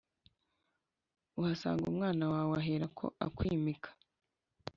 [1.39, 3.89] uhasanga umwana wawe aherako akwimika